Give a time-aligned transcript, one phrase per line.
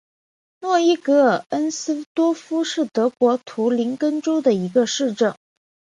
[0.61, 5.35] 诺伊格尔恩斯多夫是德国图林根州的一个市镇。